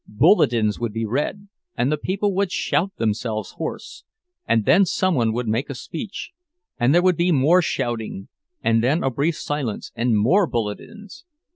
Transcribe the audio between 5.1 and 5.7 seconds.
one would make